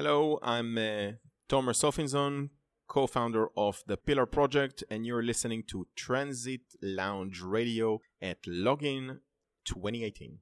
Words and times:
Hello, 0.00 0.38
I'm 0.44 0.78
uh, 0.78 1.18
Tomer 1.48 1.74
Sofinzon, 1.74 2.50
co-founder 2.86 3.48
of 3.56 3.82
the 3.88 3.96
Pillar 3.96 4.26
Project, 4.26 4.84
and 4.88 5.04
you're 5.04 5.24
listening 5.24 5.64
to 5.70 5.88
Transit 5.96 6.60
Lounge 6.80 7.42
Radio 7.42 8.00
at 8.22 8.40
Login 8.44 9.18
2018. 9.64 10.38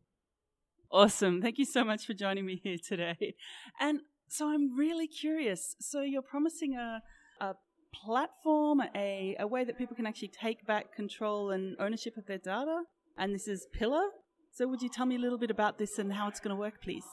Awesome. 0.92 1.40
Thank 1.40 1.56
you 1.56 1.64
so 1.64 1.84
much 1.84 2.04
for 2.04 2.12
joining 2.12 2.45
me 2.45 2.61
here 2.62 2.77
today. 2.77 3.34
And 3.80 4.00
so 4.29 4.51
I'm 4.51 4.77
really 4.77 5.08
curious. 5.08 5.75
So 5.81 6.03
you're 6.03 6.21
promising 6.21 6.77
a, 6.77 7.01
a 7.41 7.54
platform, 7.95 8.83
a, 8.95 9.37
a 9.41 9.47
way 9.47 9.65
that 9.65 9.79
people 9.79 9.97
can 9.97 10.07
actually 10.07 10.33
take 10.38 10.67
back 10.67 10.95
control 10.95 11.51
and 11.51 11.77
ownership 11.81 12.19
of 12.19 12.27
their 12.27 12.37
data. 12.37 12.83
And 13.17 13.35
this 13.35 13.49
is 13.49 13.67
Pillar. 13.73 14.04
So 14.53 14.69
would 14.69 14.83
you 14.83 14.91
tell 14.91 15.07
me 15.07 15.17
a 15.17 15.19
little 15.19 15.38
bit 15.38 15.51
about 15.51 15.79
this 15.79 15.99
and 15.99 16.12
how 16.12 16.29
it's 16.29 16.41
going 16.41 16.55
to 16.55 16.61
work, 16.61 16.83
please? 16.83 17.07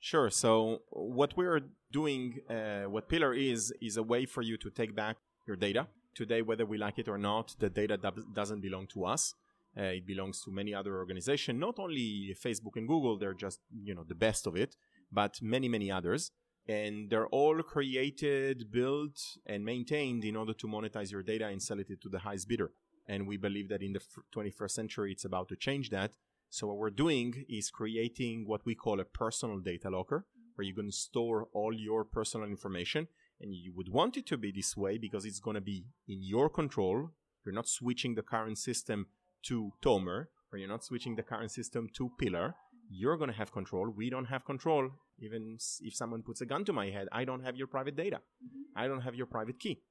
Sure. 0.00 0.30
So 0.30 0.82
what 0.90 1.36
we're 1.36 1.60
doing, 1.90 2.38
uh, 2.48 2.82
what 2.84 3.08
Pillar 3.08 3.34
is, 3.34 3.72
is 3.80 3.96
a 3.96 4.02
way 4.02 4.26
for 4.26 4.42
you 4.42 4.56
to 4.58 4.70
take 4.70 4.94
back 4.94 5.16
your 5.46 5.56
data. 5.56 5.88
Today, 6.14 6.42
whether 6.42 6.66
we 6.66 6.78
like 6.78 6.98
it 6.98 7.08
or 7.08 7.18
not, 7.18 7.54
the 7.58 7.70
data 7.70 7.98
that 8.02 8.14
doesn't 8.34 8.60
belong 8.60 8.86
to 8.88 9.04
us. 9.04 9.34
Uh, 9.76 9.82
it 9.82 10.06
belongs 10.06 10.42
to 10.42 10.50
many 10.50 10.74
other 10.74 10.96
organizations, 10.96 11.60
not 11.60 11.78
only 11.78 12.34
Facebook 12.42 12.76
and 12.76 12.88
Google, 12.88 13.16
they're 13.16 13.34
just, 13.34 13.60
you 13.70 13.94
know, 13.94 14.02
the 14.02 14.14
best 14.14 14.46
of 14.46 14.56
it, 14.56 14.76
but 15.12 15.40
many, 15.42 15.68
many 15.68 15.90
others. 15.90 16.32
And 16.66 17.08
they're 17.08 17.28
all 17.28 17.62
created, 17.62 18.70
built, 18.70 19.20
and 19.46 19.64
maintained 19.64 20.24
in 20.24 20.36
order 20.36 20.52
to 20.54 20.66
monetize 20.66 21.12
your 21.12 21.22
data 21.22 21.46
and 21.46 21.62
sell 21.62 21.78
it 21.78 21.88
to 22.00 22.08
the 22.08 22.18
highest 22.18 22.48
bidder. 22.48 22.72
And 23.06 23.26
we 23.26 23.36
believe 23.36 23.68
that 23.68 23.82
in 23.82 23.92
the 23.92 24.00
21st 24.34 24.70
century, 24.70 25.12
it's 25.12 25.24
about 25.24 25.48
to 25.48 25.56
change 25.56 25.90
that. 25.90 26.12
So 26.50 26.66
what 26.66 26.78
we're 26.78 26.90
doing 26.90 27.44
is 27.48 27.70
creating 27.70 28.44
what 28.46 28.64
we 28.64 28.74
call 28.74 29.00
a 29.00 29.04
personal 29.04 29.58
data 29.58 29.90
locker, 29.90 30.26
where 30.54 30.64
you're 30.64 30.74
going 30.74 30.90
to 30.90 30.96
store 30.96 31.48
all 31.52 31.72
your 31.72 32.04
personal 32.04 32.48
information. 32.48 33.08
And 33.40 33.54
you 33.54 33.72
would 33.76 33.88
want 33.88 34.16
it 34.16 34.26
to 34.28 34.36
be 34.36 34.50
this 34.50 34.76
way 34.76 34.98
because 34.98 35.24
it's 35.24 35.38
going 35.38 35.54
to 35.54 35.60
be 35.60 35.86
in 36.08 36.22
your 36.22 36.48
control. 36.48 37.10
You're 37.44 37.54
not 37.54 37.68
switching 37.68 38.14
the 38.14 38.22
current 38.22 38.58
system 38.58 39.06
to 39.46 39.72
Tomer, 39.82 40.26
or 40.52 40.58
you're 40.58 40.68
not 40.68 40.84
switching 40.84 41.14
the 41.14 41.22
current 41.22 41.50
system 41.50 41.88
to 41.96 42.10
Pillar, 42.18 42.54
you're 42.90 43.16
going 43.16 43.30
to 43.30 43.36
have 43.36 43.52
control. 43.52 43.92
We 43.94 44.10
don't 44.10 44.26
have 44.26 44.44
control. 44.44 44.90
Even 45.20 45.58
if 45.80 45.94
someone 45.94 46.22
puts 46.22 46.40
a 46.40 46.46
gun 46.46 46.64
to 46.64 46.72
my 46.72 46.90
head, 46.90 47.08
I 47.12 47.24
don't 47.24 47.44
have 47.44 47.56
your 47.56 47.66
private 47.66 47.96
data. 47.96 48.16
Mm-hmm. 48.16 48.78
I 48.78 48.88
don't 48.88 49.02
have 49.02 49.14
your 49.14 49.26
private 49.26 49.58
key. 49.58 49.82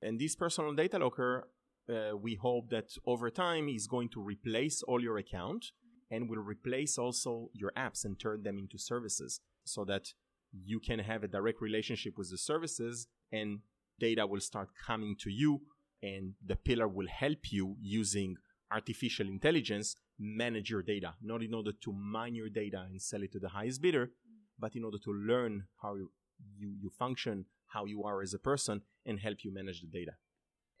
And 0.00 0.18
this 0.18 0.34
personal 0.36 0.72
data 0.74 0.98
locker, 0.98 1.48
uh, 1.88 2.16
we 2.16 2.36
hope 2.36 2.70
that 2.70 2.90
over 3.06 3.30
time 3.30 3.68
is 3.68 3.86
going 3.86 4.08
to 4.10 4.22
replace 4.22 4.82
all 4.82 5.02
your 5.02 5.18
account 5.18 5.66
and 6.10 6.28
will 6.28 6.38
replace 6.38 6.98
also 6.98 7.50
your 7.52 7.72
apps 7.76 8.04
and 8.04 8.18
turn 8.18 8.42
them 8.42 8.58
into 8.58 8.78
services 8.78 9.40
so 9.64 9.84
that 9.84 10.12
you 10.52 10.80
can 10.80 10.98
have 10.98 11.22
a 11.22 11.28
direct 11.28 11.60
relationship 11.60 12.16
with 12.16 12.30
the 12.30 12.38
services 12.38 13.08
and 13.32 13.60
data 14.00 14.26
will 14.26 14.40
start 14.40 14.68
coming 14.86 15.14
to 15.20 15.30
you 15.30 15.60
and 16.02 16.34
the 16.44 16.56
pillar 16.56 16.88
will 16.88 17.08
help 17.08 17.52
you 17.52 17.76
using 17.80 18.36
artificial 18.70 19.26
intelligence 19.26 19.96
manage 20.18 20.70
your 20.70 20.82
data, 20.82 21.14
not 21.22 21.42
in 21.42 21.54
order 21.54 21.72
to 21.72 21.92
mine 21.92 22.34
your 22.34 22.48
data 22.48 22.84
and 22.88 23.00
sell 23.00 23.22
it 23.22 23.32
to 23.32 23.38
the 23.38 23.48
highest 23.48 23.80
bidder, 23.80 24.10
but 24.58 24.74
in 24.74 24.84
order 24.84 24.98
to 24.98 25.12
learn 25.12 25.64
how 25.82 25.94
you, 25.94 26.10
you, 26.56 26.74
you 26.80 26.90
function, 26.90 27.44
how 27.68 27.84
you 27.84 28.04
are 28.04 28.22
as 28.22 28.34
a 28.34 28.38
person, 28.38 28.82
and 29.06 29.20
help 29.20 29.44
you 29.44 29.52
manage 29.52 29.80
the 29.80 29.86
data. 29.86 30.12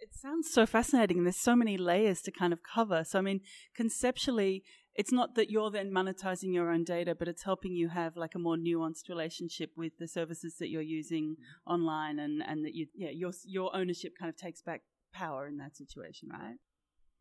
It 0.00 0.14
sounds 0.14 0.50
so 0.50 0.64
fascinating. 0.64 1.24
There's 1.24 1.36
so 1.36 1.56
many 1.56 1.76
layers 1.76 2.22
to 2.22 2.30
kind 2.30 2.52
of 2.52 2.60
cover. 2.62 3.04
So, 3.04 3.18
I 3.18 3.22
mean, 3.22 3.40
conceptually, 3.74 4.62
it's 4.94 5.12
not 5.12 5.34
that 5.36 5.50
you're 5.50 5.70
then 5.70 5.90
monetizing 5.90 6.52
your 6.52 6.70
own 6.70 6.84
data, 6.84 7.14
but 7.16 7.28
it's 7.28 7.44
helping 7.44 7.72
you 7.72 7.88
have 7.88 8.16
like 8.16 8.34
a 8.34 8.38
more 8.38 8.56
nuanced 8.56 9.08
relationship 9.08 9.70
with 9.76 9.92
the 9.98 10.08
services 10.08 10.56
that 10.58 10.68
you're 10.68 10.82
using 10.82 11.36
mm-hmm. 11.36 11.72
online, 11.72 12.18
and 12.18 12.42
and 12.46 12.64
that 12.64 12.74
you 12.74 12.86
yeah 12.94 13.10
your 13.10 13.32
your 13.44 13.74
ownership 13.76 14.12
kind 14.18 14.28
of 14.28 14.36
takes 14.36 14.60
back 14.60 14.82
power 15.12 15.46
in 15.46 15.56
that 15.58 15.76
situation, 15.76 16.28
right? 16.30 16.56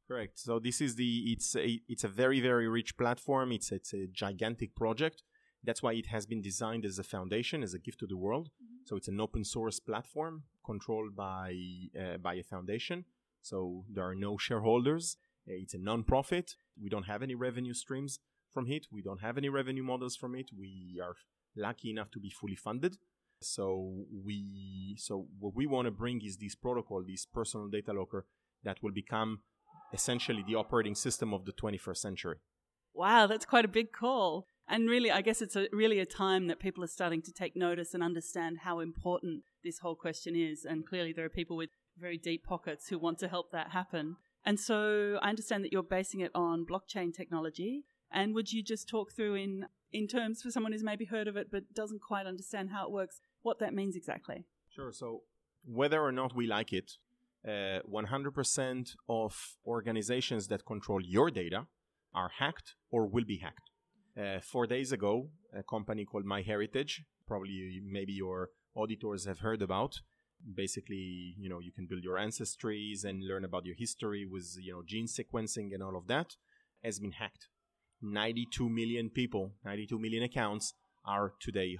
Correct. 0.07 0.39
So 0.39 0.59
this 0.59 0.81
is 0.81 0.95
the 0.95 1.33
it's 1.33 1.55
a 1.55 1.79
it's 1.87 2.03
a 2.03 2.07
very 2.07 2.39
very 2.39 2.67
rich 2.67 2.97
platform. 2.97 3.51
It's 3.51 3.71
it's 3.71 3.93
a 3.93 4.07
gigantic 4.07 4.75
project. 4.75 5.23
That's 5.63 5.83
why 5.83 5.93
it 5.93 6.07
has 6.07 6.25
been 6.25 6.41
designed 6.41 6.85
as 6.85 6.99
a 6.99 7.03
foundation, 7.03 7.63
as 7.63 7.73
a 7.73 7.79
gift 7.79 7.99
to 7.99 8.07
the 8.07 8.17
world. 8.17 8.47
Mm-hmm. 8.47 8.83
So 8.85 8.95
it's 8.95 9.07
an 9.07 9.19
open 9.19 9.43
source 9.43 9.79
platform 9.79 10.43
controlled 10.65 11.15
by 11.15 11.55
uh, 11.99 12.17
by 12.17 12.35
a 12.35 12.43
foundation. 12.43 13.05
So 13.41 13.85
there 13.89 14.05
are 14.05 14.15
no 14.15 14.37
shareholders. 14.37 15.17
Uh, 15.49 15.53
it's 15.63 15.73
a 15.73 15.77
non-profit. 15.77 16.55
We 16.81 16.89
don't 16.89 17.03
have 17.03 17.23
any 17.23 17.35
revenue 17.35 17.73
streams 17.73 18.19
from 18.53 18.67
it. 18.67 18.87
We 18.91 19.01
don't 19.01 19.21
have 19.21 19.37
any 19.37 19.49
revenue 19.49 19.83
models 19.83 20.15
from 20.15 20.35
it. 20.35 20.47
We 20.57 20.99
are 21.03 21.15
lucky 21.55 21.89
enough 21.89 22.11
to 22.11 22.19
be 22.19 22.29
fully 22.29 22.55
funded. 22.55 22.97
So 23.41 24.05
we 24.25 24.95
so 24.97 25.27
what 25.39 25.55
we 25.55 25.65
want 25.67 25.85
to 25.85 25.91
bring 25.91 26.21
is 26.23 26.37
this 26.37 26.55
protocol, 26.55 27.03
this 27.03 27.25
personal 27.25 27.67
data 27.67 27.93
locker 27.93 28.25
that 28.63 28.81
will 28.81 28.91
become 28.91 29.41
essentially 29.93 30.43
the 30.47 30.55
operating 30.55 30.95
system 30.95 31.33
of 31.33 31.45
the 31.45 31.51
21st 31.51 31.97
century. 31.97 32.37
Wow, 32.93 33.27
that's 33.27 33.45
quite 33.45 33.65
a 33.65 33.69
big 33.69 33.91
call. 33.91 34.47
And 34.69 34.89
really, 34.89 35.09
I 35.09 35.21
guess 35.21 35.41
it's 35.41 35.55
a, 35.55 35.67
really 35.71 35.99
a 35.99 36.05
time 36.05 36.47
that 36.47 36.59
people 36.59 36.83
are 36.83 36.87
starting 36.87 37.21
to 37.21 37.31
take 37.31 37.55
notice 37.55 37.93
and 37.93 38.03
understand 38.03 38.59
how 38.63 38.79
important 38.79 39.43
this 39.63 39.79
whole 39.79 39.95
question 39.95 40.35
is. 40.35 40.65
And 40.65 40.85
clearly, 40.85 41.13
there 41.13 41.25
are 41.25 41.29
people 41.29 41.55
with 41.55 41.69
very 41.97 42.17
deep 42.17 42.43
pockets 42.43 42.87
who 42.89 42.99
want 42.99 43.17
to 43.19 43.27
help 43.27 43.51
that 43.51 43.71
happen. 43.71 44.17
And 44.45 44.59
so 44.59 45.19
I 45.21 45.29
understand 45.29 45.63
that 45.63 45.71
you're 45.71 45.83
basing 45.83 46.19
it 46.19 46.31
on 46.35 46.65
blockchain 46.65 47.13
technology. 47.15 47.83
And 48.11 48.33
would 48.35 48.51
you 48.51 48.61
just 48.61 48.87
talk 48.87 49.11
through 49.13 49.35
in, 49.35 49.65
in 49.91 50.07
terms 50.07 50.41
for 50.41 50.51
someone 50.51 50.73
who's 50.73 50.83
maybe 50.83 51.05
heard 51.05 51.27
of 51.27 51.37
it 51.37 51.47
but 51.51 51.73
doesn't 51.73 52.01
quite 52.01 52.25
understand 52.25 52.69
how 52.71 52.85
it 52.85 52.91
works, 52.91 53.21
what 53.41 53.59
that 53.59 53.73
means 53.73 53.95
exactly? 53.95 54.45
Sure. 54.69 54.91
So, 54.91 55.23
whether 55.65 56.01
or 56.01 56.11
not 56.11 56.35
we 56.35 56.47
like 56.47 56.71
it, 56.71 56.93
uh, 57.45 57.79
100% 57.89 58.89
of 59.09 59.57
organizations 59.65 60.47
that 60.47 60.65
control 60.65 61.01
your 61.01 61.29
data 61.29 61.67
are 62.13 62.31
hacked 62.39 62.75
or 62.89 63.05
will 63.05 63.25
be 63.25 63.37
hacked. 63.37 63.69
Uh, 64.17 64.39
four 64.39 64.65
days 64.65 64.91
ago, 64.91 65.29
a 65.53 65.61
company 65.61 66.03
called 66.03 66.25
MyHeritage, 66.25 67.01
probably 67.27 67.79
maybe 67.85 68.13
your 68.13 68.49
auditors 68.75 69.25
have 69.25 69.39
heard 69.39 69.61
about. 69.61 70.01
Basically, 70.55 71.35
you 71.37 71.49
know, 71.49 71.59
you 71.59 71.71
can 71.71 71.85
build 71.85 72.03
your 72.03 72.17
ancestries 72.17 73.03
and 73.03 73.23
learn 73.23 73.45
about 73.45 73.65
your 73.65 73.75
history 73.75 74.25
with, 74.25 74.55
you 74.59 74.73
know, 74.73 74.81
gene 74.83 75.05
sequencing 75.05 75.71
and 75.71 75.83
all 75.83 75.95
of 75.95 76.07
that, 76.07 76.35
has 76.83 76.99
been 76.99 77.11
hacked. 77.11 77.47
92 78.01 78.67
million 78.67 79.09
people, 79.11 79.51
92 79.63 79.99
million 79.99 80.23
accounts 80.23 80.73
are 81.05 81.33
today 81.39 81.77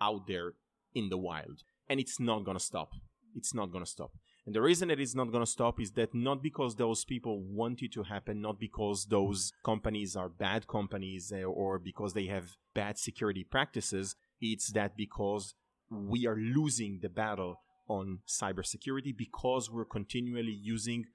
out 0.00 0.26
there 0.26 0.54
in 0.92 1.08
the 1.08 1.18
wild. 1.18 1.62
And 1.88 2.00
it's 2.00 2.18
not 2.18 2.44
going 2.44 2.56
to 2.56 2.62
stop. 2.64 2.90
It's 3.36 3.54
not 3.54 3.70
going 3.70 3.84
to 3.84 3.90
stop. 3.90 4.10
And 4.46 4.54
the 4.54 4.62
reason 4.62 4.92
it 4.92 5.00
is 5.00 5.16
not 5.16 5.32
going 5.32 5.44
to 5.44 5.50
stop 5.50 5.80
is 5.80 5.90
that 5.92 6.14
not 6.14 6.40
because 6.40 6.76
those 6.76 7.04
people 7.04 7.42
want 7.42 7.82
it 7.82 7.92
to 7.94 8.04
happen, 8.04 8.40
not 8.40 8.60
because 8.60 9.06
those 9.06 9.52
companies 9.64 10.14
are 10.14 10.28
bad 10.28 10.68
companies 10.68 11.32
eh, 11.32 11.42
or 11.42 11.80
because 11.80 12.14
they 12.14 12.26
have 12.26 12.56
bad 12.72 12.96
security 12.96 13.42
practices. 13.42 14.14
It's 14.40 14.68
that 14.72 14.96
because 14.96 15.54
we 15.90 16.28
are 16.28 16.36
losing 16.36 17.00
the 17.02 17.08
battle 17.08 17.60
on 17.88 18.20
cybersecurity 18.28 19.16
because 19.16 19.68
we're 19.68 19.84
continually 19.84 20.52
using 20.52 21.06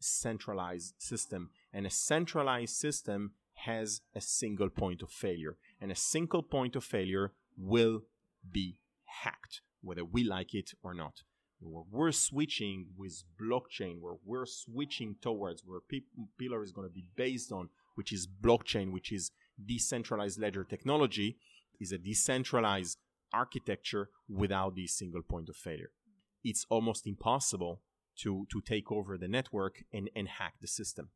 centralized 0.00 0.94
system. 0.96 1.50
And 1.74 1.86
a 1.86 1.90
centralized 1.90 2.74
system 2.74 3.32
has 3.66 4.00
a 4.14 4.20
single 4.22 4.70
point 4.70 5.02
of 5.02 5.10
failure. 5.10 5.58
And 5.78 5.92
a 5.92 5.96
single 5.96 6.42
point 6.42 6.74
of 6.74 6.84
failure 6.84 7.32
will 7.58 8.04
be 8.50 8.78
hacked 9.04 9.60
whether 9.82 10.04
we 10.04 10.24
like 10.24 10.54
it 10.54 10.70
or 10.82 10.94
not 10.94 11.22
we're 11.60 12.12
switching 12.12 12.86
with 12.96 13.24
blockchain, 13.40 14.00
where 14.00 14.14
we're 14.24 14.46
switching 14.46 15.16
towards 15.20 15.62
where 15.64 15.80
P- 15.80 16.04
Pillar 16.38 16.62
is 16.62 16.72
going 16.72 16.88
to 16.88 16.94
be 16.94 17.06
based 17.16 17.50
on, 17.52 17.68
which 17.96 18.12
is 18.12 18.28
blockchain, 18.28 18.92
which 18.92 19.12
is 19.12 19.30
decentralized 19.64 20.40
ledger 20.40 20.64
technology, 20.64 21.36
is 21.80 21.92
a 21.92 21.98
decentralized 21.98 22.98
architecture 23.32 24.08
without 24.28 24.74
the 24.74 24.86
single 24.86 25.22
point 25.22 25.48
of 25.48 25.56
failure. 25.56 25.90
It's 26.44 26.64
almost 26.70 27.06
impossible 27.06 27.82
to 28.20 28.46
to 28.52 28.60
take 28.60 28.90
over 28.90 29.16
the 29.18 29.28
network 29.28 29.84
and, 29.92 30.10
and 30.14 30.28
hack 30.28 30.54
the 30.60 30.68
system. 30.68 31.10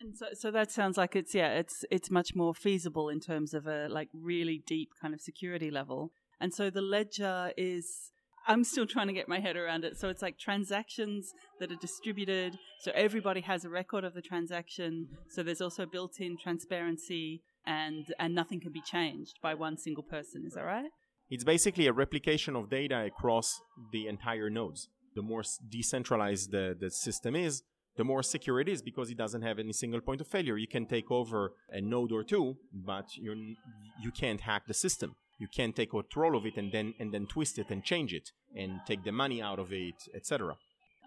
And 0.00 0.16
so, 0.16 0.26
so 0.34 0.50
that 0.50 0.70
sounds 0.70 0.96
like 0.96 1.16
it's 1.16 1.34
yeah, 1.34 1.54
it's 1.54 1.84
it's 1.90 2.10
much 2.10 2.34
more 2.34 2.54
feasible 2.54 3.08
in 3.08 3.20
terms 3.20 3.54
of 3.54 3.66
a 3.66 3.88
like 3.88 4.08
really 4.12 4.62
deep 4.66 4.90
kind 5.00 5.14
of 5.14 5.20
security 5.20 5.70
level. 5.70 6.12
And 6.40 6.52
so 6.52 6.68
the 6.68 6.82
ledger 6.82 7.52
is 7.56 8.12
I'm 8.48 8.64
still 8.64 8.86
trying 8.86 9.08
to 9.08 9.12
get 9.12 9.28
my 9.28 9.40
head 9.40 9.56
around 9.56 9.84
it. 9.84 9.98
So 9.98 10.08
it's 10.08 10.22
like 10.22 10.38
transactions 10.38 11.32
that 11.58 11.72
are 11.72 11.76
distributed. 11.76 12.56
So 12.80 12.92
everybody 12.94 13.40
has 13.40 13.64
a 13.64 13.68
record 13.68 14.04
of 14.04 14.14
the 14.14 14.22
transaction. 14.22 15.08
So 15.28 15.42
there's 15.42 15.60
also 15.60 15.84
built 15.86 16.20
in 16.20 16.36
transparency 16.38 17.42
and, 17.66 18.06
and 18.18 18.34
nothing 18.34 18.60
can 18.60 18.72
be 18.72 18.80
changed 18.80 19.38
by 19.42 19.54
one 19.54 19.76
single 19.76 20.04
person. 20.04 20.44
Is 20.46 20.54
that 20.54 20.62
right? 20.64 20.90
It's 21.28 21.44
basically 21.44 21.88
a 21.88 21.92
replication 21.92 22.54
of 22.54 22.70
data 22.70 23.04
across 23.04 23.60
the 23.92 24.06
entire 24.06 24.48
nodes. 24.48 24.88
The 25.16 25.22
more 25.22 25.42
decentralized 25.68 26.52
the, 26.52 26.76
the 26.78 26.90
system 26.90 27.34
is, 27.34 27.62
the 27.96 28.04
more 28.04 28.22
secure 28.22 28.60
it 28.60 28.68
is 28.68 28.82
because 28.82 29.10
it 29.10 29.16
doesn't 29.16 29.42
have 29.42 29.58
any 29.58 29.72
single 29.72 30.00
point 30.00 30.20
of 30.20 30.28
failure. 30.28 30.56
You 30.56 30.68
can 30.68 30.86
take 30.86 31.10
over 31.10 31.54
a 31.70 31.80
node 31.80 32.12
or 32.12 32.22
two, 32.22 32.56
but 32.72 33.06
you're, 33.16 33.34
you 33.34 34.12
can't 34.16 34.42
hack 34.42 34.64
the 34.68 34.74
system. 34.74 35.16
You 35.38 35.48
can't 35.48 35.76
take 35.76 35.90
control 35.90 36.36
of 36.36 36.46
it 36.46 36.56
and 36.56 36.72
then 36.72 36.94
and 36.98 37.12
then 37.12 37.26
twist 37.26 37.58
it 37.58 37.70
and 37.70 37.84
change 37.84 38.12
it 38.14 38.32
and 38.54 38.80
take 38.86 39.04
the 39.04 39.12
money 39.12 39.42
out 39.42 39.58
of 39.58 39.72
it, 39.72 40.08
etc. 40.14 40.56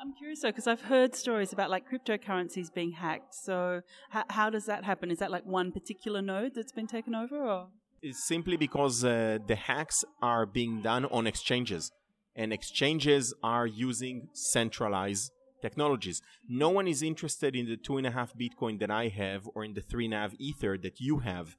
I'm 0.02 0.14
curious 0.14 0.42
though, 0.42 0.50
because 0.50 0.68
I've 0.68 0.84
heard 0.84 1.14
stories 1.14 1.52
about 1.52 1.70
like 1.70 1.84
cryptocurrencies 1.90 2.74
being 2.74 2.92
hacked. 2.92 3.36
So, 3.36 3.82
h- 4.16 4.24
how 4.30 4.50
does 4.50 4.66
that 4.66 4.86
happen? 4.86 5.12
Is 5.12 5.20
that 5.20 5.30
like 5.30 5.46
one 5.46 5.72
particular 5.74 6.22
node 6.22 6.56
that's 6.56 6.72
been 6.72 6.88
taken 6.88 7.14
over, 7.14 7.36
or? 7.36 7.68
It's 8.02 8.26
simply 8.26 8.56
because 8.56 9.04
uh, 9.04 9.40
the 9.46 9.58
hacks 9.58 10.06
are 10.22 10.46
being 10.46 10.82
done 10.82 11.04
on 11.06 11.28
exchanges, 11.28 11.92
and 12.34 12.54
exchanges 12.54 13.34
are 13.44 13.68
using 13.68 14.30
centralized 14.34 15.32
technologies. 15.62 16.22
No 16.48 16.70
one 16.70 16.88
is 16.88 17.04
interested 17.04 17.54
in 17.56 17.68
the 17.68 17.76
two 17.76 17.98
and 17.98 18.08
a 18.08 18.12
half 18.12 18.34
Bitcoin 18.38 18.80
that 18.80 18.90
I 18.90 19.10
have 19.10 19.50
or 19.54 19.66
in 19.66 19.74
the 19.74 19.82
three 19.82 20.06
and 20.06 20.14
a 20.14 20.18
half 20.18 20.34
Ether 20.40 20.78
that 20.78 21.02
you 21.02 21.20
have. 21.20 21.58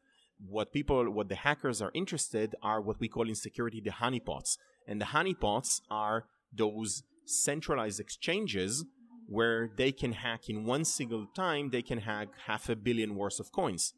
What 0.49 0.73
people, 0.73 1.11
what 1.11 1.29
the 1.29 1.35
hackers 1.35 1.83
are 1.83 1.91
interested 1.95 2.55
are 2.63 2.81
what 2.81 2.99
we 2.99 3.09
call 3.09 3.29
in 3.29 3.35
security 3.35 3.81
the 3.81 3.91
honeypots. 3.91 4.57
And 4.87 5.01
the 5.01 5.07
honeypots 5.07 5.81
are 5.91 6.25
those 6.53 7.03
centralized 7.27 8.01
exchanges 8.01 8.85
where 9.29 9.71
they 9.77 9.93
can 9.93 10.13
hack 10.13 10.49
in 10.49 10.65
one 10.65 10.85
single 10.85 11.27
time, 11.37 11.71
they 11.71 11.83
can 11.83 11.99
hack 11.99 12.29
half 12.47 12.69
a 12.69 12.75
billion 12.75 13.15
worth 13.15 13.39
of 13.39 13.53
coins. 13.53 13.95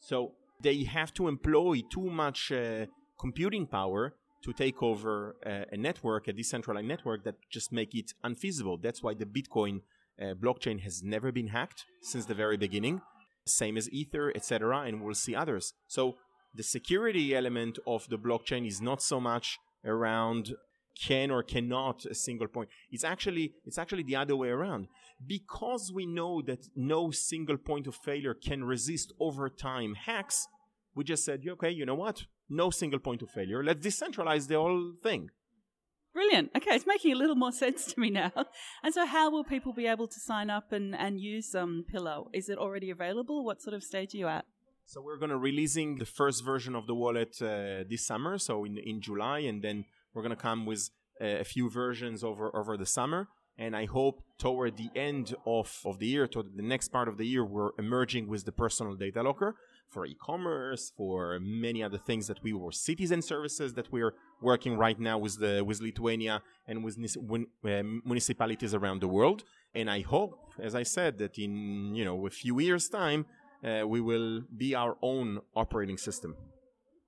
So 0.00 0.32
they 0.60 0.84
have 0.84 1.14
to 1.14 1.28
employ 1.28 1.82
too 1.88 2.10
much 2.10 2.50
uh, 2.50 2.86
computing 3.18 3.66
power 3.66 4.14
to 4.42 4.52
take 4.52 4.82
over 4.82 5.36
uh, 5.44 5.64
a 5.72 5.76
network, 5.76 6.28
a 6.28 6.32
decentralized 6.32 6.86
network 6.86 7.24
that 7.24 7.36
just 7.50 7.72
make 7.72 7.94
it 7.94 8.12
unfeasible. 8.24 8.78
That's 8.78 9.02
why 9.02 9.14
the 9.14 9.26
Bitcoin 9.26 9.82
uh, 10.20 10.34
blockchain 10.34 10.80
has 10.80 11.02
never 11.02 11.30
been 11.32 11.48
hacked 11.48 11.84
since 12.02 12.26
the 12.26 12.34
very 12.34 12.56
beginning, 12.56 13.02
same 13.46 13.76
as 13.76 13.90
Ether, 13.90 14.32
etc. 14.34 14.80
And 14.80 15.02
we'll 15.02 15.14
see 15.14 15.34
others. 15.34 15.72
So 15.86 16.16
the 16.54 16.62
security 16.62 17.34
element 17.34 17.78
of 17.86 18.08
the 18.08 18.18
blockchain 18.18 18.66
is 18.66 18.80
not 18.80 19.02
so 19.02 19.20
much 19.20 19.58
around 19.84 20.54
can 20.98 21.30
or 21.30 21.42
cannot 21.42 22.06
a 22.06 22.14
single 22.14 22.48
point. 22.48 22.70
It's 22.90 23.04
actually 23.04 23.52
it's 23.64 23.78
actually 23.78 24.02
the 24.02 24.16
other 24.16 24.36
way 24.36 24.48
around. 24.48 24.88
Because 25.26 25.92
we 25.92 26.06
know 26.06 26.42
that 26.42 26.66
no 26.74 27.10
single 27.10 27.56
point 27.56 27.86
of 27.86 27.94
failure 27.94 28.34
can 28.34 28.64
resist 28.64 29.12
over 29.20 29.48
time 29.48 29.94
hacks, 29.94 30.46
we 30.94 31.04
just 31.04 31.24
said, 31.24 31.42
okay, 31.46 31.70
you 31.70 31.86
know 31.86 31.94
what? 31.94 32.24
No 32.48 32.70
single 32.70 32.98
point 32.98 33.22
of 33.22 33.30
failure. 33.30 33.62
Let's 33.62 33.86
decentralize 33.86 34.48
the 34.48 34.56
whole 34.56 34.92
thing. 35.02 35.30
Brilliant. 36.16 36.50
Okay, 36.56 36.74
it's 36.74 36.86
making 36.86 37.12
a 37.12 37.14
little 37.14 37.36
more 37.36 37.52
sense 37.64 37.92
to 37.92 38.00
me 38.00 38.08
now. 38.08 38.32
And 38.82 38.94
so, 38.94 39.04
how 39.04 39.30
will 39.30 39.44
people 39.44 39.74
be 39.74 39.86
able 39.86 40.08
to 40.08 40.18
sign 40.18 40.48
up 40.48 40.72
and, 40.72 40.96
and 40.96 41.20
use 41.20 41.54
um, 41.54 41.84
Pillar? 41.92 42.22
Is 42.32 42.48
it 42.48 42.56
already 42.56 42.88
available? 42.88 43.44
What 43.44 43.60
sort 43.60 43.74
of 43.74 43.84
stage 43.84 44.14
are 44.14 44.18
you 44.18 44.26
at? 44.26 44.46
So 44.86 45.02
we're 45.02 45.18
going 45.18 45.30
to 45.30 45.36
releasing 45.36 45.98
the 45.98 46.06
first 46.06 46.42
version 46.42 46.74
of 46.74 46.86
the 46.86 46.94
wallet 46.94 47.36
uh, 47.42 47.84
this 47.90 48.06
summer, 48.06 48.38
so 48.38 48.64
in 48.64 48.78
in 48.78 49.02
July, 49.02 49.40
and 49.40 49.62
then 49.62 49.84
we're 50.14 50.22
going 50.22 50.38
to 50.38 50.42
come 50.50 50.64
with 50.64 50.88
a 51.20 51.44
few 51.44 51.68
versions 51.68 52.24
over 52.24 52.46
over 52.56 52.78
the 52.78 52.86
summer. 52.86 53.28
And 53.58 53.74
I 53.74 53.86
hope 53.86 54.22
toward 54.38 54.76
the 54.76 54.90
end 54.94 55.34
of, 55.46 55.80
of 55.84 55.98
the 55.98 56.06
year, 56.06 56.26
toward 56.26 56.56
the 56.56 56.62
next 56.62 56.88
part 56.88 57.08
of 57.08 57.16
the 57.16 57.26
year, 57.26 57.44
we're 57.44 57.70
emerging 57.78 58.28
with 58.28 58.44
the 58.44 58.52
personal 58.52 58.94
data 58.94 59.22
locker 59.22 59.56
for 59.88 60.04
e-commerce, 60.04 60.92
for 60.96 61.38
many 61.40 61.82
other 61.82 61.98
things 61.98 62.26
that 62.26 62.42
we 62.42 62.52
were 62.52 62.72
citizen 62.72 63.22
services 63.22 63.74
that 63.74 63.90
we're 63.92 64.14
working 64.42 64.76
right 64.76 64.98
now 64.98 65.16
with 65.16 65.38
the 65.38 65.64
with 65.64 65.80
Lithuania 65.80 66.42
and 66.66 66.84
with 66.84 66.98
uh, 66.98 67.82
municipalities 68.04 68.74
around 68.74 69.00
the 69.00 69.08
world. 69.08 69.44
And 69.74 69.90
I 69.90 70.00
hope, 70.00 70.52
as 70.60 70.74
I 70.74 70.82
said, 70.82 71.18
that 71.18 71.38
in 71.38 71.94
you 71.94 72.04
know 72.04 72.26
a 72.26 72.30
few 72.30 72.60
years' 72.60 72.88
time, 72.88 73.26
uh, 73.64 73.86
we 73.86 74.00
will 74.00 74.42
be 74.56 74.74
our 74.74 74.96
own 75.02 75.40
operating 75.54 75.98
system. 75.98 76.36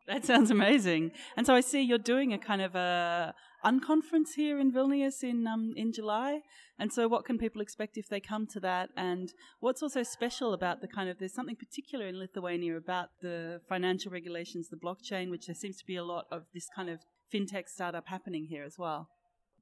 That 0.07 0.25
sounds 0.25 0.51
amazing. 0.51 1.13
And 1.37 1.45
so 1.47 1.55
I 1.55 1.61
see 1.61 1.83
you're 1.83 1.99
doing 1.99 2.33
a 2.33 2.39
kind 2.39 2.63
of 2.63 2.75
a 2.75 3.35
unconference 3.65 4.35
here 4.37 4.59
in 4.59 4.73
Vilnius 4.73 5.23
in 5.23 5.47
um, 5.47 5.73
in 5.77 5.93
July. 5.93 6.41
And 6.79 6.93
so, 6.93 7.09
what 7.09 7.25
can 7.25 7.39
people 7.39 7.61
expect 7.61 7.97
if 7.97 8.09
they 8.09 8.21
come 8.21 8.47
to 8.49 8.61
that? 8.61 8.91
And 8.97 9.33
what's 9.61 9.83
also 9.83 10.03
special 10.03 10.53
about 10.53 10.81
the 10.81 10.89
kind 10.89 11.09
of 11.09 11.19
there's 11.19 11.35
something 11.35 11.57
particular 11.57 12.07
in 12.07 12.19
Lithuania 12.19 12.77
about 12.77 13.09
the 13.21 13.61
financial 13.69 14.13
regulations, 14.13 14.69
the 14.69 14.77
blockchain, 14.77 15.31
which 15.31 15.47
there 15.47 15.55
seems 15.55 15.79
to 15.79 15.87
be 15.87 15.97
a 15.97 16.05
lot 16.05 16.27
of 16.31 16.45
this 16.55 16.69
kind 16.75 16.89
of 16.89 17.01
fintech 17.33 17.69
startup 17.69 18.07
happening 18.07 18.47
here 18.47 18.65
as 18.65 18.79
well. 18.79 19.09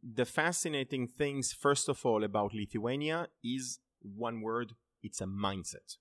The 0.02 0.24
fascinating 0.24 1.08
things, 1.08 1.52
first 1.52 1.88
of 1.88 2.04
all, 2.04 2.22
about 2.22 2.54
Lithuania 2.54 3.28
is 3.42 3.80
one 4.00 4.40
word: 4.40 4.74
it's 5.02 5.20
a 5.20 5.26
mindset. 5.26 5.96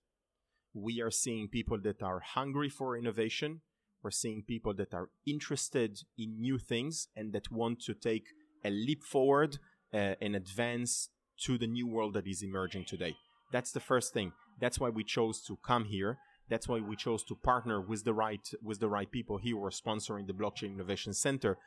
We 0.74 1.01
are 1.01 1.12
seeing 1.12 1.47
people 1.47 1.80
that 1.83 2.03
are 2.03 2.19
hungry 2.19 2.69
for 2.69 2.97
innovation 2.97 3.62
we're 4.06 4.12
seeing 4.12 4.44
people 4.44 4.72
that 4.75 4.94
are 4.94 5.10
interested 5.25 6.00
in 6.16 6.40
new 6.40 6.60
things 6.60 7.07
and 7.16 7.34
that 7.34 7.52
want 7.52 7.81
to 7.81 7.96
take 7.96 8.28
a 8.63 8.69
leap 8.69 9.04
forward 9.04 9.57
uh, 9.94 10.13
and 10.22 10.36
advance 10.36 11.10
to 11.44 11.57
the 11.57 11.66
new 11.66 11.88
world 11.88 12.13
that 12.13 12.28
is 12.28 12.44
emerging 12.44 12.86
today. 12.86 13.16
That's 13.52 13.72
the 13.72 13.80
first 13.80 14.13
thing. 14.13 14.34
That's 14.62 14.80
why 14.80 14.90
we 14.90 15.04
chose 15.04 15.42
to 15.48 15.57
come 15.66 15.86
here. 15.86 16.19
That's 16.52 16.68
why 16.68 16.81
we 16.81 16.96
chose 16.96 17.24
to 17.24 17.36
partner 17.36 17.81
with 17.81 18.04
the 18.04 18.13
right 18.13 18.48
with 18.62 18.80
the 18.80 18.88
right 18.88 19.12
people. 19.12 19.38
Here 19.38 19.57
we're 19.57 19.72
sponsoring 19.72 20.28
the 20.28 20.34
Blockchain 20.34 20.75
Innovation 20.75 21.13
Center, 21.13 21.57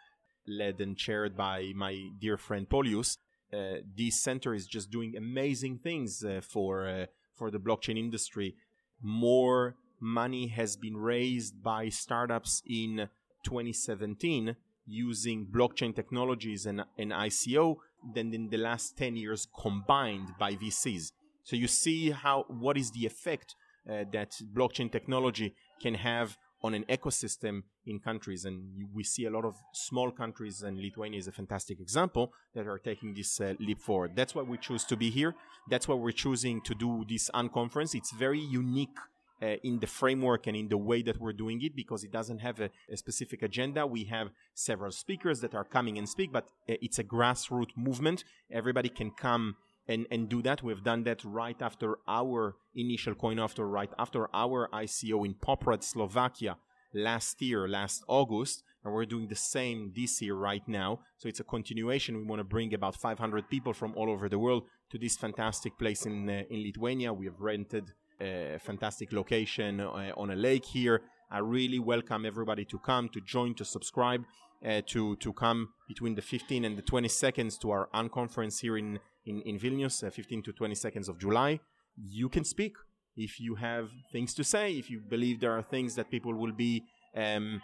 led 0.47 0.81
and 0.81 0.97
chaired 0.97 1.37
by 1.37 1.73
my 1.75 1.95
dear 2.21 2.37
friend 2.37 2.69
Paulius. 2.69 3.19
Uh, 3.53 3.79
this 3.97 4.23
center 4.23 4.55
is 4.55 4.67
just 4.69 4.93
doing 4.93 5.17
amazing 5.17 5.79
things 5.79 6.23
uh, 6.23 6.41
for 6.41 6.87
uh, 6.87 7.07
for 7.35 7.51
the 7.51 7.59
blockchain 7.59 7.99
industry. 7.99 8.55
More 9.03 9.75
money 10.01 10.49
has 10.49 10.77
been 10.77 10.97
raised 10.97 11.63
by 11.63 11.89
startups 11.89 12.63
in 12.67 13.09
2017 13.45 14.57
using 14.87 15.47
blockchain 15.47 15.95
technologies 15.95 16.67
and, 16.67 16.85
and 16.97 17.13
ICO 17.13 17.77
than 18.15 18.33
in 18.33 18.49
the 18.49 18.57
last 18.57 18.97
10 18.97 19.17
years 19.17 19.47
combined 19.61 20.29
by 20.39 20.55
VCs. 20.55 21.13
So 21.45 21.57
you 21.57 21.69
see 21.69 22.11
how 22.11 22.45
what 22.49 22.77
is 22.77 22.91
the 22.91 23.07
effect 23.07 23.55
uh, 23.89 24.05
that 24.13 24.35
blockchain 24.55 24.91
technology 24.91 25.55
can 25.81 25.95
have 25.95 26.37
on 26.63 26.75
an 26.75 26.85
ecosystem 26.89 27.63
in 27.87 28.01
countries 28.01 28.45
and 28.45 28.63
we 28.93 29.05
see 29.05 29.27
a 29.27 29.31
lot 29.31 29.45
of 29.45 29.55
small 29.73 30.11
countries 30.11 30.63
and 30.63 30.79
Lithuania 30.79 31.19
is 31.19 31.29
a 31.29 31.33
fantastic 31.33 31.81
example 31.81 32.33
that 32.55 32.67
are 32.67 32.79
taking 32.79 33.15
this 33.15 33.41
uh, 33.41 33.55
leap 33.61 33.81
forward. 33.81 34.13
That's 34.17 34.35
why 34.35 34.43
we 34.43 34.59
choose 34.59 34.85
to 34.85 34.97
be 34.97 35.11
here. 35.11 35.35
That's 35.71 35.87
why 35.87 35.95
we're 35.95 36.11
choosing 36.11 36.61
to 36.63 36.75
do 36.75 37.05
this 37.09 37.31
unconference. 37.33 37.95
It's 37.95 38.13
very 38.13 38.41
unique 38.41 38.99
uh, 39.43 39.57
in 39.63 39.79
the 39.79 39.87
framework 39.87 40.47
and 40.47 40.57
in 40.57 40.69
the 40.69 40.77
way 40.77 41.03
that 41.03 41.21
we're 41.21 41.33
doing 41.33 41.63
it 41.63 41.77
because 41.77 42.05
it 42.05 42.13
doesn't 42.13 42.39
have 42.39 42.61
a, 42.61 42.71
a, 42.91 42.97
specific 42.97 43.43
agenda. 43.43 43.87
We 43.87 44.05
have 44.05 44.31
several 44.55 44.91
speakers 44.91 45.41
that 45.41 45.55
are 45.55 45.65
coming 45.65 45.99
and 45.99 46.09
speak, 46.09 46.33
but 46.33 46.45
uh, 46.69 46.75
it's 46.83 46.99
a 46.99 47.05
grassroots 47.05 47.77
movement. 47.77 48.25
Everybody 48.51 48.89
can 48.89 49.11
come 49.11 49.57
and, 49.87 50.07
and 50.11 50.29
do 50.29 50.43
that. 50.43 50.63
We've 50.63 50.83
done 50.83 51.05
that 51.05 51.25
right 51.25 51.61
after 51.61 51.99
our 52.07 52.57
initial 52.75 53.15
coin 53.15 53.39
after 53.39 53.67
right 53.67 53.91
after 53.99 54.29
our 54.35 54.69
ICO 54.73 55.25
in 55.25 55.35
Poprad, 55.35 55.83
Slovakia 55.83 56.57
last 56.93 57.41
year, 57.41 57.69
last 57.69 58.03
August. 58.07 58.63
And 58.85 58.95
we're 58.95 59.07
doing 59.07 59.29
the 59.29 59.37
same 59.37 59.93
this 59.95 60.23
year 60.23 60.35
right 60.35 60.67
now. 60.67 61.01
So 61.17 61.29
it's 61.29 61.41
a 61.41 61.45
continuation. 61.45 62.17
We 62.17 62.25
want 62.25 62.41
to 62.41 62.45
bring 62.45 62.73
about 62.75 62.97
500 62.97 63.49
people 63.49 63.73
from 63.73 63.93
all 63.97 64.09
over 64.11 64.29
the 64.29 64.39
world 64.39 64.65
to 64.91 64.99
this 64.99 65.17
fantastic 65.17 65.79
place 65.79 66.07
in, 66.07 66.29
uh, 66.31 66.43
in 66.49 66.63
Lithuania. 66.63 67.13
We 67.13 67.27
have 67.27 67.41
rented 67.41 67.93
a 68.21 68.59
fantastic 68.59 69.13
location 69.13 69.81
uh, 69.81 70.13
on 70.17 70.31
a 70.31 70.37
lake 70.37 70.65
here. 70.65 71.03
I 71.31 71.39
really 71.39 71.79
welcome 71.79 72.25
everybody 72.25 72.65
to 72.67 72.79
come, 72.79 73.09
to 73.11 73.21
join, 73.21 73.55
to 73.55 73.65
subscribe, 73.65 74.25
uh, 74.67 74.83
to 74.87 75.17
to 75.17 75.33
come 75.33 75.69
between 75.87 76.15
the 76.15 76.23
15 76.23 76.65
and 76.65 76.77
the 76.77 76.83
20 76.83 77.09
seconds 77.09 77.59
to 77.59 77.71
our 77.71 77.89
unconference 77.95 78.61
here 78.61 78.77
in 78.79 78.99
in, 79.27 79.43
in 79.43 79.59
Vilnius, 79.59 80.03
uh, 80.03 80.11
15 80.11 80.43
to 80.45 80.53
20 80.53 80.75
seconds 80.75 81.09
of 81.09 81.19
July. 81.19 81.61
You 81.97 82.29
can 82.29 82.45
speak 82.45 82.75
if 83.17 83.41
you 83.41 83.57
have 83.57 83.91
things 84.13 84.35
to 84.35 84.45
say. 84.45 84.73
If 84.73 84.91
you 84.91 85.01
believe 85.01 85.41
there 85.41 85.53
are 85.53 85.63
things 85.63 85.95
that 85.97 86.11
people 86.11 86.35
will 86.35 86.53
be 86.53 86.85
um, 87.15 87.61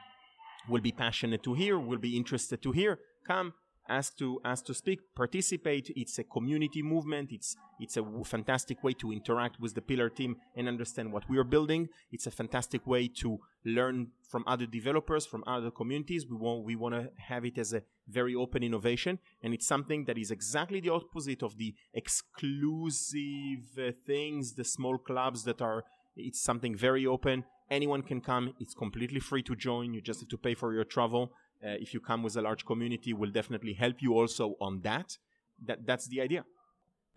will 0.68 0.82
be 0.82 0.92
passionate 0.92 1.42
to 1.44 1.54
hear, 1.54 1.78
will 1.78 1.98
be 1.98 2.16
interested 2.16 2.62
to 2.62 2.72
hear, 2.72 2.98
come 3.26 3.54
ask 3.88 4.16
to 4.18 4.40
ask 4.44 4.64
to 4.66 4.74
speak, 4.74 5.00
participate. 5.14 5.90
It's 5.96 6.18
a 6.18 6.24
community 6.24 6.82
movement. 6.82 7.32
It's 7.32 7.56
it's 7.80 7.96
a 7.96 8.02
w- 8.02 8.24
fantastic 8.24 8.82
way 8.82 8.94
to 8.94 9.12
interact 9.12 9.60
with 9.60 9.74
the 9.74 9.82
Pillar 9.82 10.08
team 10.08 10.36
and 10.56 10.68
understand 10.68 11.12
what 11.12 11.28
we 11.28 11.38
are 11.38 11.44
building. 11.44 11.88
It's 12.12 12.26
a 12.26 12.30
fantastic 12.30 12.86
way 12.86 13.08
to 13.20 13.38
learn 13.64 14.08
from 14.28 14.44
other 14.46 14.66
developers, 14.66 15.26
from 15.26 15.44
other 15.46 15.70
communities. 15.70 16.26
We 16.26 16.36
want 16.36 16.64
we 16.64 16.76
want 16.76 16.94
to 16.94 17.10
have 17.16 17.44
it 17.44 17.58
as 17.58 17.72
a 17.72 17.82
very 18.08 18.34
open 18.34 18.62
innovation, 18.62 19.18
and 19.42 19.54
it's 19.54 19.66
something 19.66 20.04
that 20.04 20.18
is 20.18 20.30
exactly 20.30 20.80
the 20.80 20.90
opposite 20.90 21.42
of 21.42 21.58
the 21.58 21.74
exclusive 21.92 23.64
uh, 23.78 23.92
things, 24.06 24.54
the 24.54 24.64
small 24.64 24.98
clubs 24.98 25.44
that 25.44 25.60
are. 25.60 25.84
It's 26.16 26.40
something 26.40 26.76
very 26.76 27.06
open. 27.06 27.44
Anyone 27.70 28.02
can 28.02 28.20
come. 28.20 28.54
It's 28.60 28.74
completely 28.74 29.18
free 29.18 29.42
to 29.42 29.56
join. 29.56 29.94
You 29.94 30.00
just 30.00 30.20
have 30.20 30.28
to 30.28 30.38
pay 30.38 30.54
for 30.54 30.72
your 30.72 30.84
travel 30.84 31.32
uh, 31.64 31.76
if 31.80 31.94
you 31.94 32.00
come 32.00 32.22
with 32.22 32.36
a 32.36 32.42
large 32.42 32.64
community 32.64 33.12
will 33.12 33.30
definitely 33.30 33.74
help 33.74 34.02
you 34.02 34.14
also 34.14 34.54
on 34.60 34.80
that 34.82 35.18
that 35.64 35.86
that's 35.86 36.06
the 36.08 36.20
idea 36.20 36.44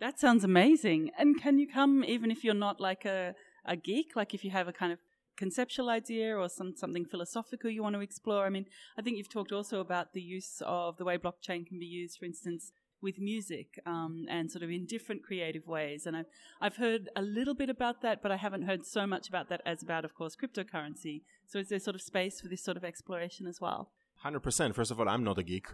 that 0.00 0.18
sounds 0.18 0.44
amazing 0.44 1.10
and 1.18 1.40
can 1.40 1.58
you 1.58 1.66
come 1.66 2.04
even 2.04 2.30
if 2.30 2.44
you're 2.44 2.54
not 2.54 2.80
like 2.80 3.04
a, 3.04 3.34
a 3.64 3.76
geek 3.76 4.14
like 4.16 4.34
if 4.34 4.44
you 4.44 4.50
have 4.50 4.68
a 4.68 4.72
kind 4.72 4.92
of 4.92 4.98
conceptual 5.38 5.88
idea 5.88 6.36
or 6.36 6.48
some 6.48 6.74
something 6.76 7.04
philosophical 7.04 7.70
you 7.70 7.82
want 7.82 7.94
to 7.94 8.00
explore. 8.00 8.44
I 8.44 8.50
mean, 8.50 8.66
I 8.98 9.02
think 9.02 9.16
you've 9.16 9.32
talked 9.36 9.52
also 9.52 9.80
about 9.80 10.12
the 10.12 10.20
use 10.20 10.60
of 10.66 10.98
the 10.98 11.04
way 11.04 11.16
blockchain 11.16 11.64
can 11.64 11.78
be 11.78 11.86
used, 11.86 12.18
for 12.18 12.24
instance, 12.24 12.72
with 13.00 13.18
music 13.18 13.78
um, 13.86 14.26
and 14.28 14.50
sort 14.50 14.64
of 14.64 14.70
in 14.70 14.84
different 14.84 15.22
creative 15.22 15.66
ways. 15.66 16.06
And 16.06 16.16
I've, 16.16 16.26
I've 16.60 16.76
heard 16.76 17.08
a 17.14 17.22
little 17.22 17.54
bit 17.54 17.70
about 17.70 18.02
that, 18.02 18.20
but 18.22 18.32
I 18.32 18.36
haven't 18.36 18.62
heard 18.62 18.84
so 18.84 19.06
much 19.06 19.28
about 19.28 19.48
that 19.50 19.62
as 19.64 19.82
about, 19.82 20.04
of 20.04 20.14
course, 20.14 20.36
cryptocurrency. 20.36 21.22
So 21.46 21.60
is 21.60 21.68
there 21.68 21.78
sort 21.78 21.94
of 21.94 22.02
space 22.02 22.40
for 22.40 22.48
this 22.48 22.64
sort 22.64 22.76
of 22.76 22.84
exploration 22.84 23.46
as 23.46 23.60
well? 23.60 23.92
100%. 24.24 24.74
First 24.74 24.90
of 24.90 25.00
all, 25.00 25.08
I'm 25.08 25.24
not 25.24 25.38
a 25.38 25.42
geek 25.42 25.66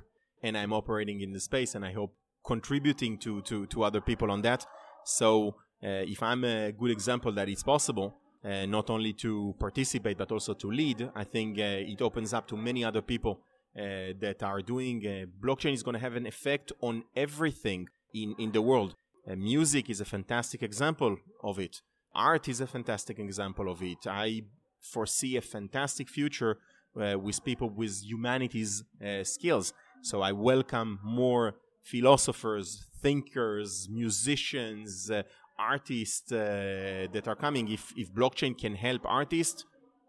and 0.43 0.57
I'm 0.57 0.73
operating 0.73 1.21
in 1.21 1.33
the 1.33 1.41
space 1.41 1.75
and 1.75 1.85
I 1.85 1.93
hope 1.93 2.15
contributing 2.47 3.19
to, 3.19 3.41
to, 3.43 3.67
to 3.67 3.85
other 3.85 4.01
people 4.01 4.31
on 4.31 4.43
that. 4.43 4.67
So 5.05 5.57
uh, 5.83 6.05
if 6.07 6.23
I'm 6.23 6.45
a 6.45 6.73
good 6.73 6.91
example 6.91 7.33
that 7.33 7.49
it's 7.49 7.63
possible, 7.63 8.19
uh, 8.45 8.67
not 8.67 8.91
only 8.91 9.15
to 9.15 9.55
participate 9.59 10.19
but 10.19 10.31
also 10.31 10.55
to 10.55 10.71
lead, 10.71 11.11
I 11.15 11.25
think 11.25 11.59
uh, 11.59 11.63
it 11.93 12.03
opens 12.03 12.35
up 12.35 12.47
to 12.49 12.57
many 12.57 12.85
other 12.85 13.01
people 13.01 13.41
uh, 13.77 14.13
that 14.21 14.43
are 14.43 14.61
doing. 14.61 15.05
Uh, 15.07 15.27
blockchain 15.45 15.73
is 15.73 15.83
going 15.83 15.95
to 15.95 16.01
have 16.01 16.17
an 16.17 16.27
effect 16.27 16.73
on 16.81 17.05
everything 17.17 17.89
in, 18.13 18.35
in 18.39 18.53
the 18.53 18.63
world. 18.63 18.95
Uh, 19.29 19.35
music 19.35 19.89
is 19.89 20.01
a 20.01 20.05
fantastic 20.05 20.63
example 20.63 21.17
of 21.43 21.59
it. 21.59 21.81
Art 22.15 22.49
is 22.49 22.61
a 22.61 22.67
fantastic 22.67 23.19
example 23.19 23.71
of 23.71 23.83
it. 23.83 24.07
I 24.07 24.45
foresee 24.81 25.37
a 25.37 25.41
fantastic 25.41 26.09
future 26.09 26.59
with 26.95 27.45
people 27.45 27.71
with 27.71 28.03
humanities 28.03 28.85
skills. 29.23 29.73
So 30.03 30.23
I 30.23 30.33
welcome 30.33 31.01
more 31.03 31.55
philosophers, 31.85 32.87
thinkers, 33.01 33.89
musicians, 33.91 35.11
uh, 35.11 35.23
artists 35.59 36.33
uh, 36.33 37.07
that 37.13 37.29
are 37.29 37.37
coming. 37.37 37.71
If, 37.71 37.93
if 37.97 38.13
blockchain 38.13 38.59
can 38.59 38.75
help 38.75 39.03
artists, 39.05 39.65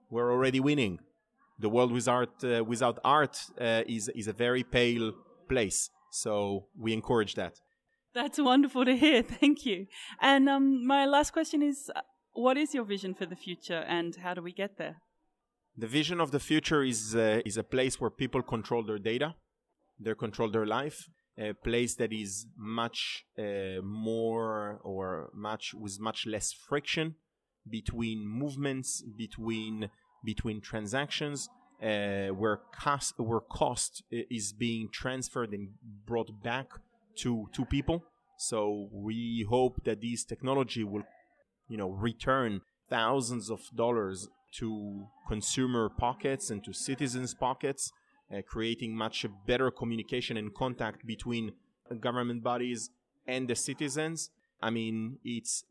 we're 0.10 0.32
already 0.32 0.60
winning. 0.60 1.00
The 1.60 1.70
world 1.70 1.92
without, 1.92 2.44
uh, 2.44 2.64
without 2.64 3.00
art 3.04 3.38
uh, 3.60 3.84
is, 3.88 4.10
is 4.10 4.28
a 4.28 4.34
very 4.34 4.64
pale 4.64 5.14
place. 5.48 5.90
So 6.12 6.68
we 6.78 6.94
encourage 6.94 7.36
that. 7.36 7.60
That's 8.14 8.40
wonderful 8.40 8.86
to 8.86 8.96
hear. 8.96 9.22
Thank 9.42 9.66
you. 9.66 9.88
And 10.22 10.50
um, 10.50 10.86
my 10.86 11.06
last 11.06 11.32
question 11.32 11.62
is 11.62 11.92
uh, 11.96 12.02
what 12.34 12.58
is 12.58 12.74
your 12.74 12.86
vision 12.86 13.14
for 13.14 13.26
the 13.26 13.36
future 13.36 13.84
and 13.88 14.16
how 14.16 14.34
do 14.34 14.42
we 14.42 14.54
get 14.54 14.78
there? 14.78 14.98
The 15.78 15.88
vision 15.88 16.22
of 16.22 16.32
the 16.32 16.40
future 16.40 16.84
is, 16.84 17.16
uh, 17.16 17.42
is 17.46 17.58
a 17.58 17.64
place 17.64 18.00
where 18.00 18.10
people 18.10 18.42
control 18.42 18.84
their 18.84 18.98
data, 18.98 19.36
they 20.00 20.14
control 20.16 20.50
their 20.50 20.66
life, 20.66 21.10
a 21.38 21.54
place 21.54 21.96
that 21.96 22.14
is 22.14 22.46
much 22.58 23.26
uh, 23.38 23.82
more 23.84 24.80
or 24.84 25.30
much 25.34 25.74
with 25.74 26.00
much 26.00 26.26
less 26.26 26.54
friction 26.54 27.16
between 27.70 28.26
movements 28.28 29.04
between 29.18 29.90
between 30.24 30.62
transactions 30.62 31.50
uh, 31.82 32.28
where 32.28 32.62
cost 32.74 33.16
where 33.18 33.40
cost 33.40 34.04
is 34.12 34.54
being 34.54 34.88
transferred 34.92 35.52
and 35.52 35.70
brought 36.06 36.42
back 36.44 36.68
to 37.18 37.50
to 37.54 37.66
people. 37.66 38.04
So 38.38 38.90
we 38.92 39.46
hope 39.50 39.84
that 39.86 40.02
this 40.02 40.24
technology 40.24 40.84
will 40.84 41.04
you 41.68 41.78
know 41.78 41.90
return 41.90 42.62
thousands 42.90 43.50
of 43.50 43.62
dollars 43.76 44.30
to 44.60 45.08
consumer 45.28 45.90
pockets 45.90 46.50
and 46.50 46.64
to 46.64 46.74
citizens 46.74 47.34
pockets 47.34 47.92
uh, 48.34 48.42
creating 48.42 48.96
much 48.96 49.26
better 49.46 49.70
communication 49.72 50.38
and 50.38 50.54
contact 50.54 51.06
between 51.06 51.52
government 52.00 52.44
bodies 52.44 52.90
and 53.28 53.48
the 53.48 53.56
citizens. 53.56 54.30
I 54.62 54.70
mean, 54.70 55.20
it's 55.24 55.64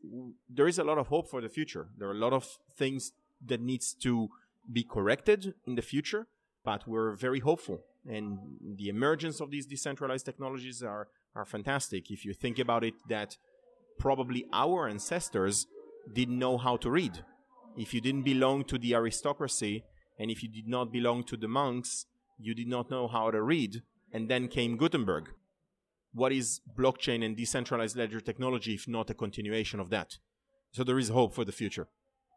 there 0.49 0.67
is 0.67 0.79
a 0.79 0.83
lot 0.83 0.97
of 0.97 1.07
hope 1.07 1.29
for 1.29 1.41
the 1.41 1.49
future. 1.49 1.87
There 1.97 2.07
are 2.07 2.13
a 2.13 2.17
lot 2.17 2.33
of 2.33 2.57
things 2.77 3.11
that 3.45 3.59
needs 3.59 3.93
to 4.03 4.29
be 4.71 4.83
corrected 4.83 5.53
in 5.67 5.75
the 5.75 5.81
future, 5.81 6.27
but 6.63 6.87
we're 6.87 7.15
very 7.15 7.39
hopeful. 7.39 7.81
And 8.07 8.39
the 8.77 8.89
emergence 8.89 9.41
of 9.41 9.51
these 9.51 9.65
decentralized 9.65 10.25
technologies 10.25 10.83
are 10.83 11.07
are 11.35 11.45
fantastic. 11.45 12.11
If 12.11 12.23
you 12.23 12.33
think 12.33 12.59
about 12.59 12.83
it, 12.83 12.93
that 13.09 13.37
probably 13.97 14.45
our 14.53 14.87
ancestors 14.87 15.67
didn't 16.13 16.39
know 16.39 16.57
how 16.57 16.77
to 16.77 16.89
read. 16.89 17.25
If 17.77 17.93
you 17.93 18.01
didn't 18.01 18.23
belong 18.23 18.63
to 18.65 18.77
the 18.77 18.95
aristocracy 18.95 19.83
and 20.17 20.31
if 20.31 20.41
you 20.41 20.49
did 20.49 20.67
not 20.67 20.93
belong 20.93 21.23
to 21.25 21.37
the 21.37 21.47
monks, 21.47 22.05
you 22.37 22.53
did 22.53 22.67
not 22.67 22.89
know 22.89 23.07
how 23.07 23.31
to 23.31 23.41
read, 23.41 23.81
and 24.11 24.29
then 24.29 24.47
came 24.47 24.77
Gutenberg. 24.77 25.29
What 26.13 26.31
is 26.31 26.61
blockchain 26.77 27.25
and 27.25 27.35
decentralized 27.35 27.97
ledger 27.97 28.21
technology 28.21 28.75
if 28.75 28.87
not 28.87 29.09
a 29.09 29.13
continuation 29.13 29.79
of 29.79 29.89
that? 29.89 30.17
So 30.71 30.83
there 30.83 30.99
is 30.99 31.09
hope 31.09 31.33
for 31.33 31.43
the 31.43 31.51
future. 31.51 31.87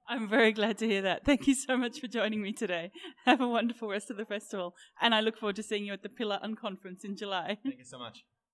I'm 0.08 0.28
very 0.28 0.52
glad 0.52 0.78
to 0.78 0.86
hear 0.86 1.02
that. 1.02 1.24
Thank 1.24 1.46
you 1.46 1.54
so 1.54 1.76
much 1.76 2.00
for 2.00 2.08
joining 2.08 2.42
me 2.42 2.52
today. 2.52 2.90
Have 3.26 3.40
a 3.40 3.48
wonderful 3.48 3.88
rest 3.88 4.10
of 4.10 4.16
the 4.16 4.24
festival, 4.24 4.74
and 5.00 5.14
I 5.14 5.20
look 5.20 5.36
forward 5.36 5.56
to 5.56 5.62
seeing 5.62 5.84
you 5.84 5.92
at 5.92 6.02
the 6.02 6.08
Pillar 6.08 6.40
Unconference 6.42 7.04
in 7.04 7.16
July. 7.16 7.58
Thank 7.62 7.78
you 7.78 7.84
so 7.84 7.98
much. 7.98 8.24